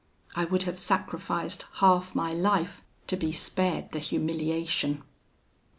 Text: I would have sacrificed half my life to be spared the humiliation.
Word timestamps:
I 0.35 0.45
would 0.45 0.63
have 0.63 0.79
sacrificed 0.79 1.67
half 1.73 2.15
my 2.15 2.31
life 2.31 2.83
to 3.05 3.15
be 3.15 3.31
spared 3.31 3.91
the 3.91 3.99
humiliation. 3.99 5.03